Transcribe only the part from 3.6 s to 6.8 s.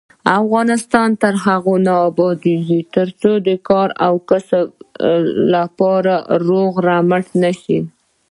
کار او کسب لپاره روغ